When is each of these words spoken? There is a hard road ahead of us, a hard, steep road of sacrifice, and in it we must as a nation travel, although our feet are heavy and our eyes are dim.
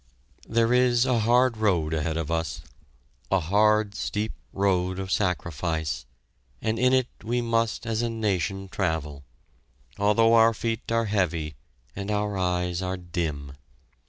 There 0.47 0.73
is 0.73 1.05
a 1.05 1.19
hard 1.19 1.57
road 1.57 1.93
ahead 1.93 2.17
of 2.17 2.31
us, 2.31 2.63
a 3.29 3.39
hard, 3.39 3.93
steep 3.93 4.31
road 4.51 4.97
of 4.97 5.11
sacrifice, 5.11 6.07
and 6.59 6.79
in 6.79 6.91
it 6.91 7.07
we 7.23 7.39
must 7.39 7.85
as 7.85 8.01
a 8.01 8.09
nation 8.09 8.67
travel, 8.67 9.23
although 9.99 10.33
our 10.33 10.55
feet 10.55 10.91
are 10.91 11.05
heavy 11.05 11.53
and 11.95 12.09
our 12.09 12.35
eyes 12.35 12.81
are 12.81 12.97
dim. 12.97 13.51